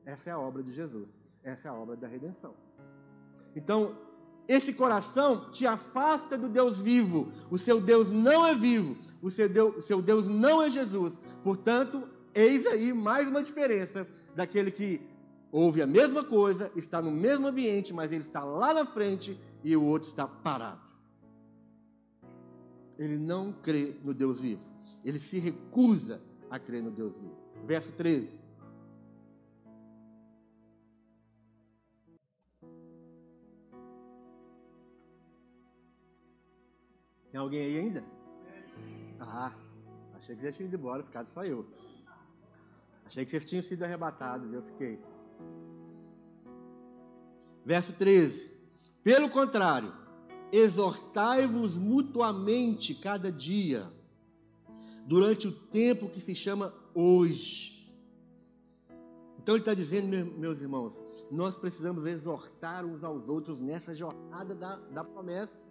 [0.06, 1.20] Essa é a obra de Jesus.
[1.42, 2.54] Essa é a obra da redenção.
[3.56, 3.98] Então,
[4.48, 7.32] esse coração te afasta do Deus vivo.
[7.50, 8.96] O seu Deus não é vivo.
[9.24, 11.20] O seu Deus, o seu Deus não é Jesus.
[11.44, 15.17] Portanto, eis aí mais uma diferença daquele que
[15.52, 19.76] ouve a mesma coisa, está no mesmo ambiente, mas ele está lá na frente e
[19.76, 20.82] o outro está parado.
[22.98, 24.64] Ele não crê no Deus vivo.
[25.04, 27.38] Ele se recusa a crer no Deus vivo.
[27.66, 28.40] Verso 13.
[37.32, 38.04] Tem alguém aí ainda?
[39.20, 39.54] Ah,
[40.16, 41.68] achei que vocês tinham ido embora, ficado só eu.
[43.06, 45.00] Achei que vocês tinham sido arrebatados, eu fiquei.
[47.66, 48.50] Verso 13:
[49.04, 49.94] Pelo contrário,
[50.52, 53.92] exortai-vos mutuamente cada dia,
[55.06, 57.78] durante o tempo que se chama hoje.
[59.38, 64.76] Então ele está dizendo, meus irmãos, nós precisamos exortar uns aos outros nessa jornada da,
[64.76, 65.66] da promessa.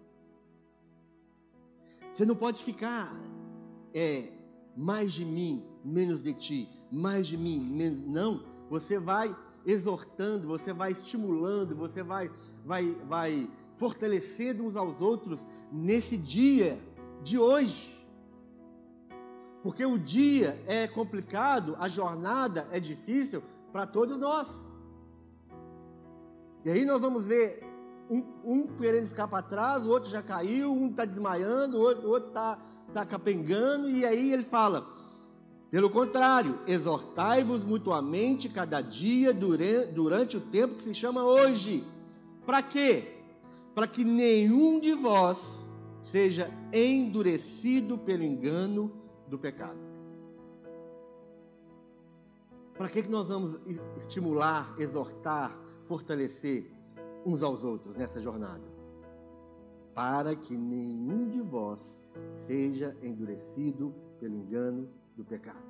[2.15, 3.15] Você não pode ficar
[3.93, 4.33] é,
[4.75, 8.01] mais de mim, menos de ti, mais de mim, menos.
[8.01, 8.43] Não.
[8.71, 12.31] Você vai exortando, você vai estimulando, você vai,
[12.65, 16.79] vai, vai fortalecendo uns aos outros nesse dia
[17.23, 17.95] de hoje.
[19.63, 24.69] Porque o dia é complicado, a jornada é difícil para todos nós.
[26.65, 27.65] E aí nós vamos ver
[28.09, 32.29] um, um querendo ficar para trás, o outro já caiu, um está desmaiando, o outro
[32.29, 32.59] está
[32.93, 34.87] tá capengando, e aí ele fala:
[35.71, 41.85] Pelo contrário, exortai-vos mutuamente cada dia durante o tempo que se chama hoje.
[42.45, 43.17] Para quê?
[43.75, 45.69] Para que nenhum de vós
[46.05, 48.93] seja endurecido pelo engano
[49.27, 49.79] do pecado.
[52.79, 53.59] Para que, que nós vamos
[53.97, 56.71] estimular, exortar, fortalecer
[57.25, 58.65] uns aos outros nessa jornada?
[59.95, 62.01] Para que nenhum de vós
[62.47, 65.65] seja endurecido pelo engano do pecado.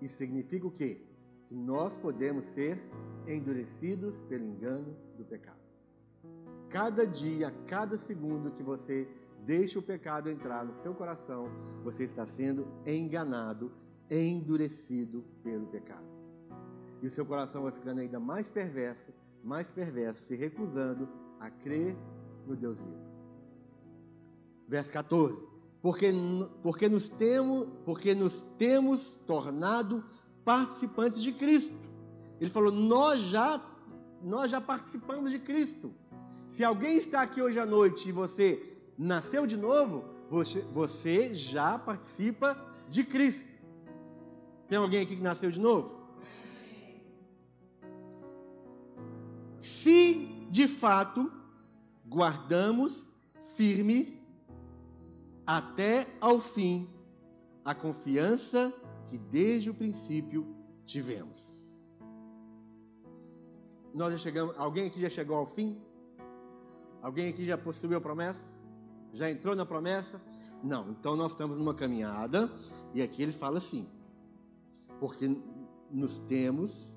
[0.00, 1.02] Isso significa o quê?
[1.48, 2.78] Que nós podemos ser
[3.26, 5.58] endurecidos pelo engano do pecado.
[6.68, 9.08] Cada dia, cada segundo que você
[9.44, 11.48] deixa o pecado entrar no seu coração,
[11.82, 13.72] você está sendo enganado
[14.10, 16.06] endurecido pelo pecado.
[17.02, 21.08] E o seu coração vai ficando ainda mais perverso, mais perverso, se recusando
[21.40, 21.96] a crer
[22.46, 23.08] no Deus vivo.
[24.66, 25.57] Verso 14.
[25.80, 26.12] Porque,
[26.62, 30.04] porque, nos temos, porque nos temos tornado
[30.44, 31.76] participantes de Cristo.
[32.40, 33.62] Ele falou: nós já,
[34.22, 35.94] nós já participamos de Cristo.
[36.48, 41.78] Se alguém está aqui hoje à noite e você nasceu de novo, você, você já
[41.78, 42.56] participa
[42.88, 43.48] de Cristo.
[44.66, 45.96] Tem alguém aqui que nasceu de novo?
[49.60, 51.30] Se de fato
[52.06, 53.08] guardamos
[53.54, 54.17] firme
[55.48, 56.86] até ao fim
[57.64, 58.70] a confiança
[59.06, 61.90] que desde o princípio tivemos.
[63.94, 65.80] Nós já chegamos, alguém aqui já chegou ao fim?
[67.00, 68.60] Alguém aqui já possuiu a promessa?
[69.10, 70.20] Já entrou na promessa?
[70.62, 72.52] Não, então nós estamos numa caminhada
[72.92, 73.88] e aqui ele fala assim:
[75.00, 75.26] porque
[75.90, 76.94] nos temos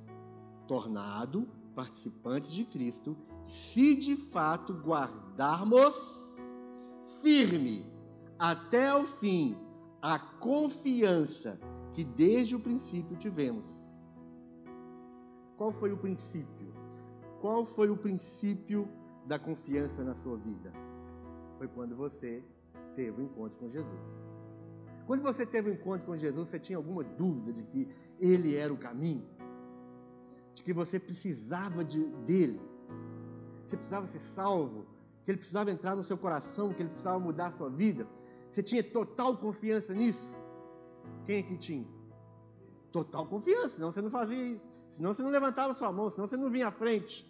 [0.68, 3.16] tornado participantes de Cristo,
[3.48, 5.96] se de fato guardarmos
[7.22, 7.91] firme
[8.42, 9.56] até o fim
[10.02, 11.60] a confiança
[11.94, 13.68] que desde o princípio tivemos.
[15.56, 16.74] Qual foi o princípio?
[17.40, 18.90] Qual foi o princípio
[19.28, 20.74] da confiança na sua vida?
[21.60, 22.44] Foi quando você
[22.96, 24.28] teve o um encontro com Jesus.
[25.06, 27.88] Quando você teve um encontro com Jesus, você tinha alguma dúvida de que
[28.20, 29.30] Ele era o caminho?
[30.56, 32.60] De que você precisava de, dele?
[33.68, 34.88] Você precisava ser salvo?
[35.26, 36.74] Que Ele precisava entrar no seu coração?
[36.74, 38.08] Que Ele precisava mudar a sua vida?
[38.52, 40.40] Você tinha total confiança nisso?
[41.26, 41.88] Quem é que tinha?
[42.92, 44.68] Total confiança, senão você não fazia isso.
[44.90, 47.26] Senão você não levantava sua mão, senão você não vinha à frente.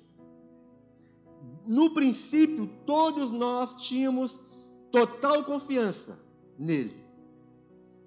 [1.66, 4.40] No princípio, todos nós tínhamos
[4.92, 6.20] total confiança
[6.58, 7.02] nele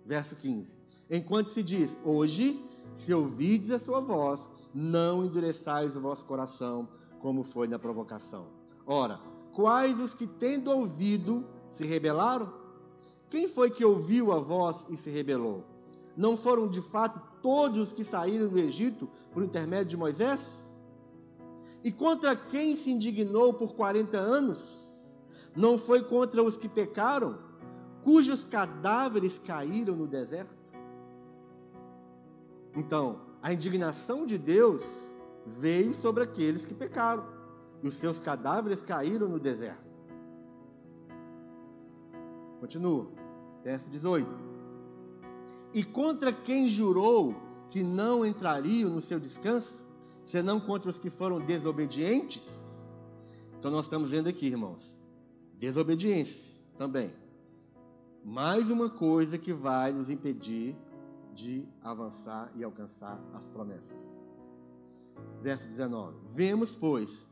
[0.05, 0.77] verso 15.
[1.11, 2.63] Enquanto se diz: Hoje,
[2.95, 6.89] se ouvides a sua voz, não endureçais o vosso coração,
[7.21, 8.47] como foi na provocação.
[8.87, 9.21] Ora,
[9.53, 12.64] quais os que, tendo ouvido, se rebelaram?
[13.35, 15.65] Quem foi que ouviu a voz e se rebelou?
[16.17, 20.81] Não foram de fato todos os que saíram do Egito por intermédio de Moisés?
[21.83, 25.17] E contra quem se indignou por 40 anos?
[25.57, 27.37] Não foi contra os que pecaram?
[28.05, 30.55] cujos cadáveres caíram no deserto?
[32.77, 35.13] Então, a indignação de Deus
[35.45, 37.27] veio sobre aqueles que pecaram,
[37.83, 39.83] e os seus cadáveres caíram no deserto.
[42.61, 43.24] Continua,
[43.65, 44.29] verso 18.
[45.73, 47.35] E contra quem jurou
[47.69, 49.85] que não entrariam no seu descanso,
[50.25, 52.49] senão contra os que foram desobedientes?
[53.59, 54.97] Então nós estamos vendo aqui, irmãos,
[55.59, 57.25] desobediência também
[58.25, 60.75] mais uma coisa que vai nos impedir
[61.35, 64.03] de avançar e alcançar as promessas.
[65.43, 67.27] Verso 19: Vemos, pois,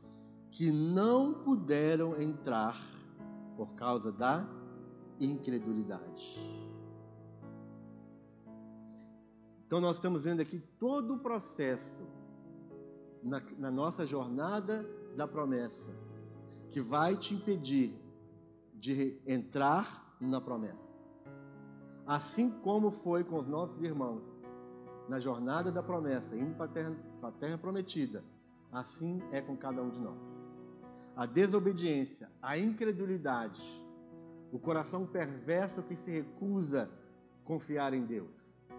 [0.51, 2.79] que não puderam entrar
[3.57, 4.45] por causa da
[5.19, 6.39] incredulidade.
[9.65, 12.07] Então, nós estamos vendo aqui todo o processo
[13.23, 15.91] na, na nossa jornada da promessa
[16.69, 17.99] que vai te impedir
[18.73, 21.03] de entrar na promessa.
[22.05, 24.41] Assim como foi com os nossos irmãos
[25.07, 28.23] na jornada da promessa, indo para a terra, para a terra prometida,
[28.71, 30.59] assim é com cada um de nós.
[31.15, 33.61] A desobediência, a incredulidade,
[34.53, 36.87] o coração perverso que se recusa
[37.41, 38.69] a confiar em Deus.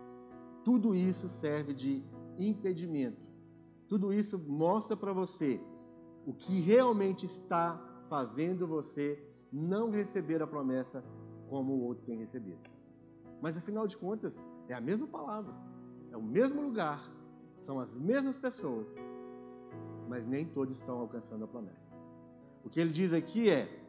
[0.63, 2.01] Tudo isso serve de
[2.39, 3.21] impedimento.
[3.89, 5.61] Tudo isso mostra para você
[6.25, 7.77] o que realmente está
[8.09, 9.21] fazendo você
[9.53, 11.05] não receber a promessa
[11.49, 12.71] como o outro tem recebido.
[13.43, 15.53] Mas afinal de contas, é a mesma palavra,
[16.13, 17.03] é o mesmo lugar,
[17.59, 18.97] são as mesmas pessoas,
[20.09, 21.93] mas nem todos estão alcançando a promessa.
[22.65, 23.84] O que ele diz aqui é: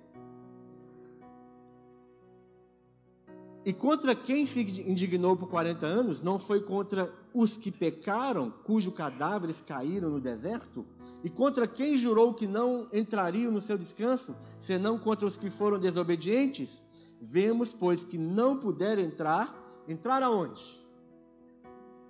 [3.65, 6.21] E contra quem se indignou por 40 anos?
[6.21, 10.85] Não foi contra os que pecaram, cujos cadáveres caíram no deserto?
[11.23, 15.79] E contra quem jurou que não entrariam no seu descanso, senão contra os que foram
[15.79, 16.83] desobedientes?
[17.19, 19.63] Vemos, pois, que não puderam entrar.
[19.87, 20.85] Entrar aonde?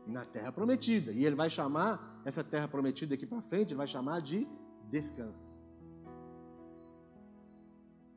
[0.06, 1.14] Na terra prometida.
[1.14, 4.45] E ele vai chamar essa terra prometida aqui para frente, ele vai chamar de
[4.89, 5.58] descanso.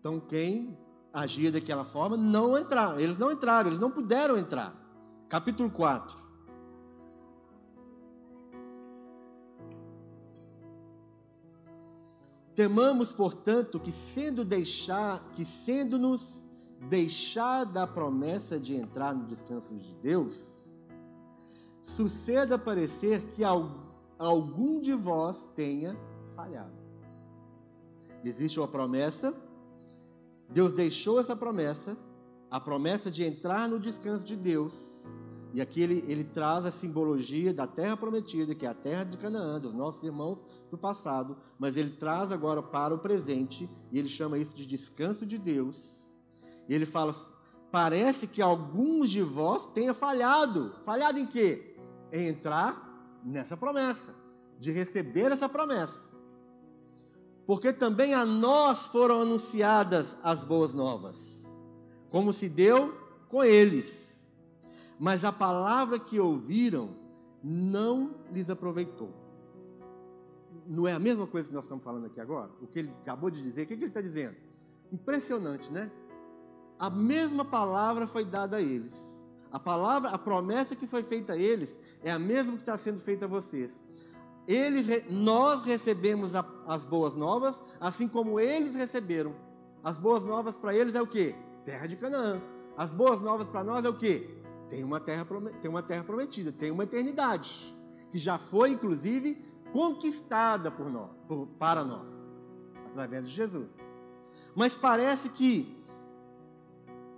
[0.01, 0.77] Então, quem
[1.13, 2.99] agia daquela forma não entraram.
[2.99, 4.75] Eles não entraram, eles não puderam entrar.
[5.29, 6.29] Capítulo 4.
[12.55, 16.45] Temamos, portanto, que sendo deixar, que sendo-nos
[16.81, 20.75] deixada a promessa de entrar no descanso de Deus,
[21.83, 23.43] suceda parecer que
[24.19, 25.97] algum de vós tenha
[26.35, 26.73] falhado.
[28.25, 29.33] Existe uma promessa
[30.49, 31.97] Deus deixou essa promessa,
[32.51, 35.05] a promessa de entrar no descanso de Deus.
[35.53, 39.19] E aqui ele, ele traz a simbologia da terra prometida, que é a terra de
[39.19, 44.09] Canaã, dos nossos irmãos do passado, mas ele traz agora para o presente, e ele
[44.09, 46.13] chama isso de descanso de Deus.
[46.69, 47.15] E ele fala:
[47.71, 50.75] parece que alguns de vós tenham falhado.
[50.85, 51.77] Falhado em quê?
[52.13, 54.15] Em entrar nessa promessa,
[54.59, 56.18] de receber essa promessa
[57.49, 61.51] porque também a nós foram anunciadas as boas novas,
[62.11, 62.95] como se deu
[63.27, 64.29] com eles.
[65.01, 66.91] Mas a palavra que ouviram
[67.43, 69.15] não lhes aproveitou.
[70.67, 72.51] Não é a mesma coisa que nós estamos falando aqui agora?
[72.61, 74.37] O que ele acabou de dizer, o que ele está dizendo?
[74.93, 75.91] Impressionante, né?
[76.79, 79.23] A mesma palavra foi dada a eles.
[79.51, 83.01] A palavra, a promessa que foi feita a eles é a mesma que está sendo
[83.01, 83.83] feita a vocês.
[84.49, 89.35] Eles, nós recebemos a, as boas novas, assim como eles receberam.
[89.85, 91.35] As boas novas para eles é o que?
[91.67, 92.41] Terra de Canaã.
[92.75, 94.39] As boas novas para nós é o que?
[94.71, 95.27] Tem uma terra,
[95.61, 97.77] tem uma terra prometida, tem uma eternidade,
[98.11, 102.43] que já foi, inclusive, conquistada por nós, por, para nós,
[102.87, 103.71] através de Jesus.
[104.55, 105.77] Mas parece que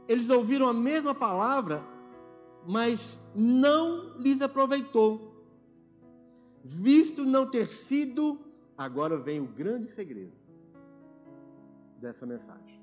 [0.08, 1.84] eles ouviram a mesma palavra,
[2.66, 5.29] mas não lhes aproveitou
[6.62, 8.40] visto não ter sido,
[8.76, 10.32] agora vem o grande segredo
[11.98, 12.80] dessa mensagem.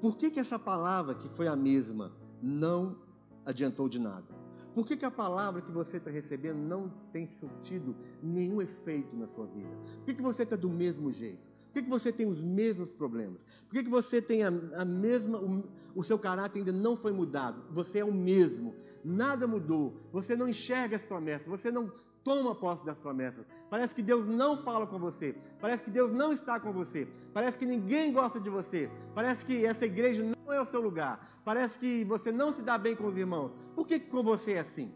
[0.00, 2.12] Por que, que essa palavra, que foi a mesma,
[2.42, 3.00] não
[3.44, 4.42] adiantou de nada?
[4.74, 9.26] Por que, que a palavra que você está recebendo não tem surtido nenhum efeito na
[9.26, 9.70] sua vida?
[9.98, 11.52] Por que, que você está do mesmo jeito?
[11.66, 13.44] Por que, que você tem os mesmos problemas?
[13.66, 15.38] Por que, que você tem a, a mesma.
[15.38, 15.64] O,
[15.94, 17.62] o seu caráter ainda não foi mudado?
[17.70, 18.74] Você é o mesmo.
[19.04, 19.94] Nada mudou.
[20.12, 21.46] Você não enxerga as promessas.
[21.46, 21.90] Você não
[22.24, 23.46] toma posse das promessas.
[23.68, 25.34] Parece que Deus não fala com você.
[25.60, 27.08] Parece que Deus não está com você.
[27.32, 28.90] Parece que ninguém gosta de você.
[29.14, 31.40] Parece que essa igreja não é o seu lugar.
[31.44, 33.54] Parece que você não se dá bem com os irmãos.
[33.74, 34.92] Por que com você é assim?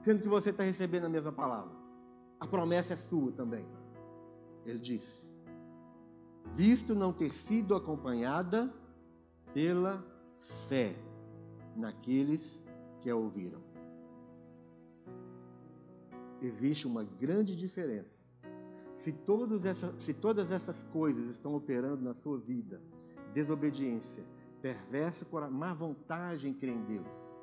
[0.00, 1.76] Sendo que você está recebendo a mesma palavra.
[2.40, 3.66] A promessa é sua também.
[4.64, 5.34] Ele diz:
[6.54, 8.72] visto não ter sido acompanhada
[9.52, 10.04] pela
[10.68, 10.94] fé
[11.76, 12.60] naqueles
[13.00, 13.67] que a ouviram
[16.40, 18.30] existe uma grande diferença.
[18.94, 19.14] Se,
[19.64, 22.80] essa, se todas essas coisas estão operando na sua vida,
[23.32, 24.24] desobediência,
[24.60, 27.38] perverso, má vontade em crer em Deus,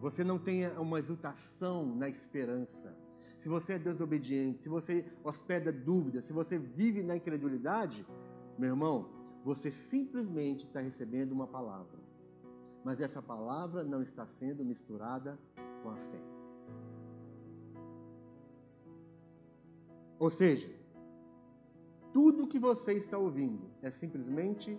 [0.00, 2.96] você não tem uma exultação na esperança,
[3.38, 8.06] se você é desobediente, se você hospeda dúvidas, se você vive na incredulidade,
[8.56, 9.08] meu irmão,
[9.44, 11.98] você simplesmente está recebendo uma palavra,
[12.84, 15.36] mas essa palavra não está sendo misturada
[15.82, 16.22] com a fé.
[20.22, 20.70] Ou seja,
[22.12, 24.78] tudo que você está ouvindo é simplesmente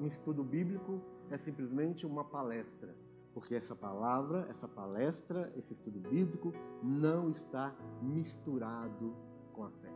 [0.00, 2.94] um estudo bíblico, é simplesmente uma palestra.
[3.34, 6.52] Porque essa palavra, essa palestra, esse estudo bíblico
[6.84, 9.12] não está misturado
[9.52, 9.92] com a fé.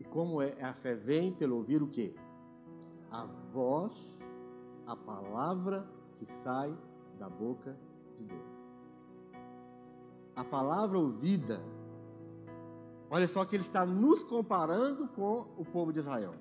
[0.00, 2.12] E como é a fé vem pelo ouvir o quê?
[3.08, 4.36] A voz,
[4.84, 5.88] a palavra
[6.18, 6.76] que sai
[7.20, 7.78] da boca
[8.18, 8.74] de Deus.
[10.34, 11.62] A palavra ouvida
[13.14, 16.34] Olha só que ele está nos comparando com o povo de Israel.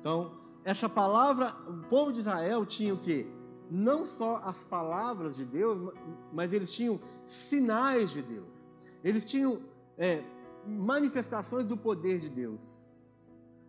[0.00, 3.26] Então, essa palavra, o povo de Israel tinha o quê?
[3.70, 5.92] Não só as palavras de Deus,
[6.32, 8.66] mas eles tinham sinais de Deus.
[9.02, 9.60] Eles tinham
[9.98, 10.24] é,
[10.66, 12.90] manifestações do poder de Deus.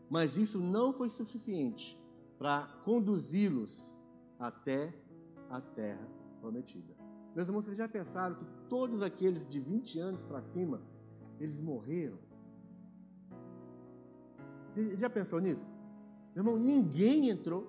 [0.10, 2.02] Mas isso não foi suficiente
[2.40, 4.00] para conduzi-los
[4.40, 4.94] até
[5.50, 6.08] a terra
[6.40, 6.96] prometida.
[7.36, 10.82] Meus irmãos, vocês já pensaram que todos aqueles de 20 anos para cima,
[11.38, 12.24] eles morreram
[14.76, 15.74] você já pensou nisso?
[16.36, 17.66] Meu irmão, ninguém entrou.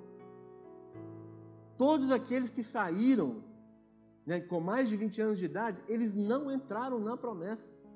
[1.79, 3.45] todos aqueles que saíram
[4.25, 7.87] né, com mais de 20 anos de idade, eles não entraram na promessa.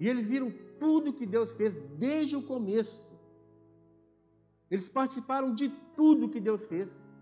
[0.00, 3.12] E eles viram tudo que Deus fez desde o começo.
[4.70, 7.14] Eles participaram de tudo que Deus fez.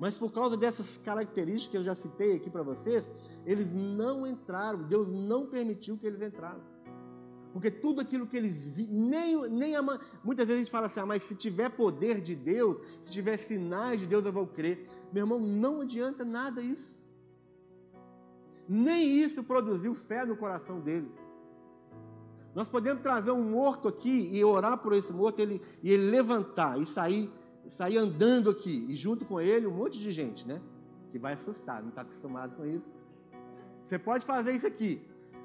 [0.00, 3.08] Mas por causa dessas características que eu já citei aqui para vocês,
[3.46, 6.71] eles não entraram, Deus não permitiu que eles entraram.
[7.52, 9.82] Porque tudo aquilo que eles vi, nem, nem a,
[10.24, 13.36] muitas vezes a gente fala assim, ah, mas se tiver poder de Deus, se tiver
[13.36, 14.86] sinais de Deus, eu vou crer.
[15.12, 17.06] Meu irmão, não adianta nada isso.
[18.66, 21.20] Nem isso produziu fé no coração deles.
[22.54, 26.80] Nós podemos trazer um morto aqui e orar por esse morto ele, e ele levantar
[26.80, 27.30] e sair,
[27.68, 30.60] sair andando aqui, e junto com ele um monte de gente, né?
[31.10, 32.90] Que vai assustar, não está acostumado com isso.
[33.84, 35.02] Você pode fazer isso aqui,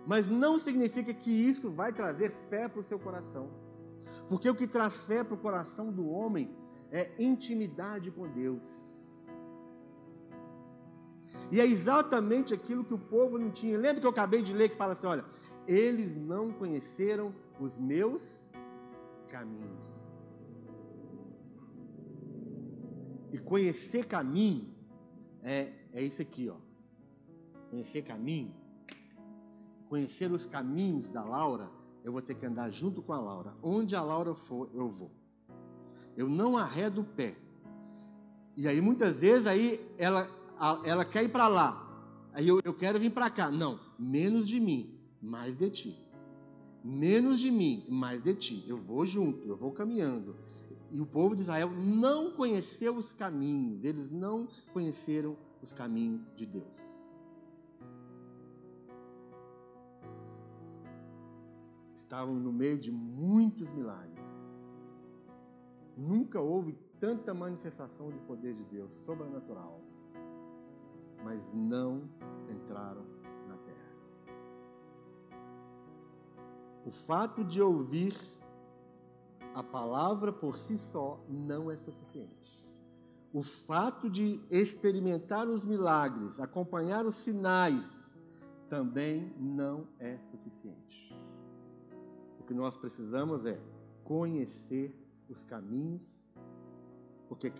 [0.07, 3.49] mas não significa que isso vai trazer fé para o seu coração.
[4.29, 6.49] Porque o que traz fé para o coração do homem
[6.89, 8.65] é intimidade com Deus.
[11.51, 13.77] E é exatamente aquilo que o povo não tinha.
[13.77, 15.25] Lembra que eu acabei de ler que fala assim: olha,
[15.67, 18.49] eles não conheceram os meus
[19.27, 19.89] caminhos.
[23.33, 24.73] E conhecer caminho
[25.43, 26.55] é, é isso aqui, ó.
[27.69, 28.55] Conhecer caminho
[29.89, 31.69] conhecer os caminhos da Laura,
[32.03, 33.53] eu vou ter que andar junto com a Laura.
[33.61, 35.11] Onde a Laura for, eu vou.
[36.15, 37.35] Eu não arredo o pé.
[38.55, 40.27] E aí muitas vezes aí ela,
[40.83, 41.83] ela quer ir para lá.
[42.33, 43.51] Aí eu, eu quero vir para cá.
[43.51, 46.07] Não, menos de mim, mais de ti.
[46.83, 48.63] Menos de mim, mais de ti.
[48.67, 50.35] Eu vou junto, eu vou caminhando.
[50.89, 56.45] E o povo de Israel não conheceu os caminhos, eles não conheceram os caminhos de
[56.45, 57.06] Deus.
[62.07, 64.57] Estavam no meio de muitos milagres.
[65.97, 69.81] Nunca houve tanta manifestação de poder de Deus sobrenatural,
[71.23, 72.09] mas não
[72.49, 73.05] entraram
[73.45, 73.91] na terra.
[76.85, 78.15] O fato de ouvir
[79.53, 82.65] a palavra por si só não é suficiente.
[83.33, 88.15] O fato de experimentar os milagres, acompanhar os sinais,
[88.69, 91.26] também não é suficiente
[92.47, 93.59] que nós precisamos é
[94.03, 94.95] conhecer
[95.29, 96.25] os caminhos,
[97.27, 97.51] porque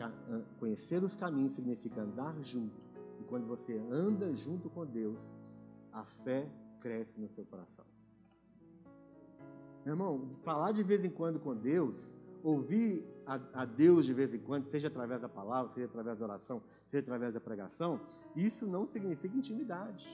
[0.59, 2.81] conhecer os caminhos significa andar junto.
[3.19, 5.33] E quando você anda junto com Deus,
[5.91, 7.85] a fé cresce no seu coração.
[9.83, 12.13] Meu irmão, falar de vez em quando com Deus,
[12.43, 16.25] ouvir a, a, Deus de vez em quando, seja através da palavra, seja através da
[16.25, 17.99] oração, seja através da pregação,
[18.35, 20.07] isso não significa intimidade.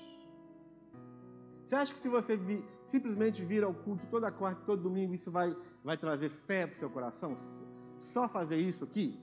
[1.65, 5.31] Você acha que se você vi, simplesmente vir ao culto toda quarta, todo domingo, isso
[5.31, 7.33] vai, vai trazer fé para o seu coração?
[7.97, 9.19] Só fazer isso aqui?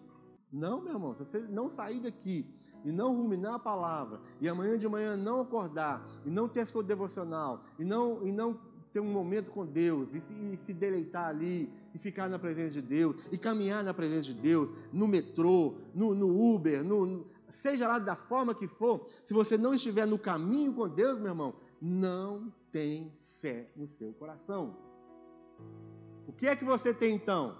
[0.52, 1.14] Não, meu irmão.
[1.14, 2.46] Se você não sair daqui
[2.84, 6.82] e não ruminar a palavra, e amanhã de manhã não acordar, e não ter sua
[6.82, 8.58] devocional, e não, e não
[8.92, 12.72] ter um momento com Deus, e se, e se deleitar ali, e ficar na presença
[12.72, 17.86] de Deus, e caminhar na presença de Deus, no metrô, no, no Uber, no, seja
[17.86, 21.54] lá da forma que for, se você não estiver no caminho com Deus, meu irmão,
[21.80, 24.76] não tem fé no seu coração.
[26.26, 27.58] O que é que você tem então?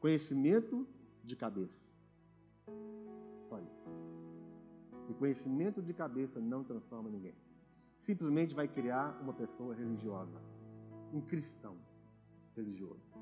[0.00, 0.86] Conhecimento
[1.22, 1.92] de cabeça.
[3.42, 3.90] Só isso.
[5.08, 7.34] E conhecimento de cabeça não transforma ninguém.
[7.98, 10.40] Simplesmente vai criar uma pessoa religiosa,
[11.12, 11.76] um cristão
[12.54, 13.12] religioso.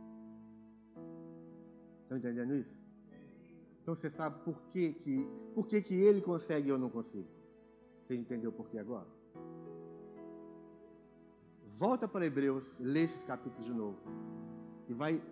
[2.03, 2.87] Estão entendendo isso?
[3.83, 7.29] Então você sabe por que, que, por que, que ele consegue e eu não consigo.
[8.01, 9.09] Você entendeu por que agora?
[11.75, 13.99] Volta para Hebreus, lê esses capítulos de novo.
[14.89, 15.23] E vai,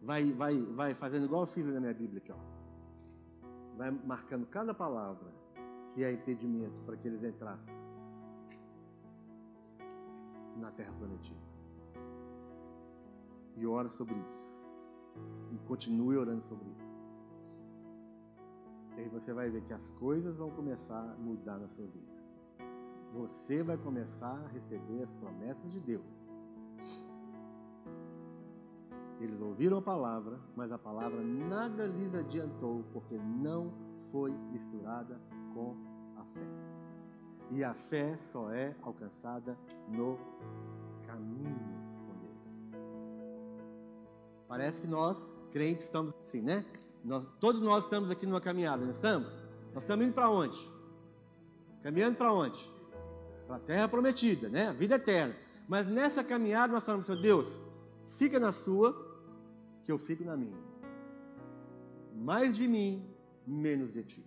[0.00, 2.38] vai, vai, vai fazendo igual eu fiz na minha Bíblia aqui, ó.
[3.76, 5.32] Vai marcando cada palavra
[5.92, 7.74] que é impedimento para que eles entrassem
[10.56, 11.40] na terra prometida.
[13.56, 14.60] E ora sobre isso.
[15.52, 17.02] E continue orando sobre isso.
[18.96, 22.13] E aí você vai ver que as coisas vão começar a mudar na sua vida
[23.14, 26.28] você vai começar a receber as promessas de Deus.
[29.20, 33.72] Eles ouviram a palavra, mas a palavra nada lhes adiantou, porque não
[34.10, 35.20] foi misturada
[35.54, 35.76] com
[36.16, 36.46] a fé.
[37.52, 39.56] E a fé só é alcançada
[39.88, 40.18] no
[41.06, 41.56] caminho
[42.06, 42.68] com Deus.
[44.48, 46.66] Parece que nós, crentes, estamos assim, né?
[47.04, 49.40] Nós, todos nós estamos aqui numa caminhada, não estamos?
[49.72, 50.58] Nós estamos indo para onde?
[51.82, 52.74] Caminhando para onde?
[53.54, 54.68] Para a terra prometida, né?
[54.68, 55.34] A vida eterna.
[55.68, 57.62] Mas nessa caminhada nós falamos, Senhor Deus,
[58.06, 58.92] fica na sua,
[59.84, 60.58] que eu fico na minha.
[62.14, 63.06] Mais de mim
[63.46, 64.26] menos de ti.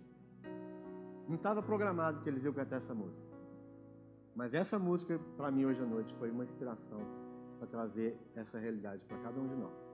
[1.28, 3.28] Não estava programado que eles iam cantar essa música.
[4.34, 7.00] Mas essa música, para mim, hoje à noite, foi uma inspiração
[7.58, 9.92] para trazer essa realidade para cada um de nós.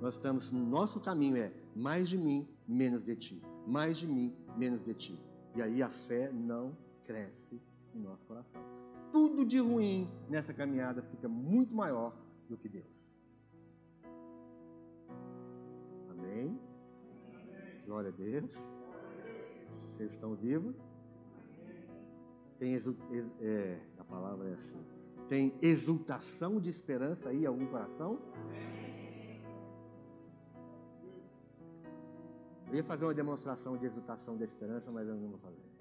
[0.00, 3.42] Nós estamos, nosso caminho é mais de mim, menos de ti.
[3.66, 5.20] Mais de mim, menos de ti.
[5.54, 7.60] E aí a fé não cresce
[7.96, 8.62] no nosso coração.
[9.10, 12.14] Tudo de ruim nessa caminhada fica muito maior
[12.48, 13.26] do que Deus.
[16.10, 16.60] Amém?
[17.86, 18.54] Glória a Deus.
[19.80, 20.92] Vocês estão vivos?
[22.58, 22.96] Tem exul...
[23.40, 24.80] é, a palavra é assim.
[25.28, 28.18] Tem exultação de esperança aí em algum coração?
[32.68, 35.75] Eu ia fazer uma demonstração de exultação de esperança, mas eu não vou fazer.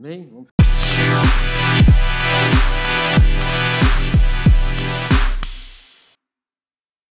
[0.00, 0.26] Amém?
[0.30, 0.49] Vamos